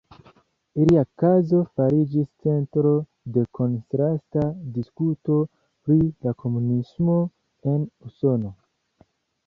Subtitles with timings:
[0.83, 2.93] Ilia kazo fariĝis centro
[3.37, 4.47] de kontrasta
[4.81, 7.23] diskuto pri la komunismo
[7.75, 8.57] en Usono.